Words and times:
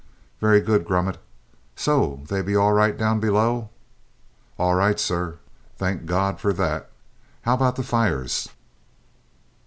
"Very 0.39 0.61
good, 0.61 0.83
Grummet. 0.83 1.19
So 1.75 2.23
they 2.27 2.41
be 2.41 2.55
all 2.55 2.73
right 2.73 2.97
down 2.97 3.19
below?" 3.19 3.69
"All 4.57 4.73
right, 4.73 4.99
sir." 4.99 5.37
"Thank 5.77 6.07
God 6.07 6.39
for 6.39 6.53
that! 6.53 6.89
How 7.43 7.53
about 7.53 7.75
the 7.75 7.83
fires?" 7.83 8.49